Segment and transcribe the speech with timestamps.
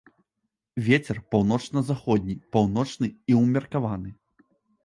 [0.87, 4.09] Вецер паўночна-заходні, паўночны і ўмеркаваны.